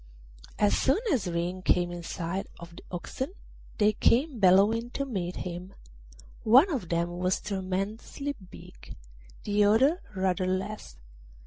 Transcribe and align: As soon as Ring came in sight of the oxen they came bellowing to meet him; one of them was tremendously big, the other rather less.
As 0.57 0.75
soon 0.75 0.97
as 1.13 1.27
Ring 1.27 1.61
came 1.61 1.91
in 1.91 2.01
sight 2.01 2.47
of 2.59 2.75
the 2.75 2.81
oxen 2.89 3.33
they 3.77 3.93
came 3.93 4.39
bellowing 4.39 4.89
to 4.95 5.05
meet 5.05 5.35
him; 5.35 5.75
one 6.43 6.71
of 6.71 6.89
them 6.89 7.19
was 7.19 7.39
tremendously 7.39 8.33
big, 8.49 8.95
the 9.43 9.63
other 9.63 10.01
rather 10.15 10.47
less. 10.47 10.97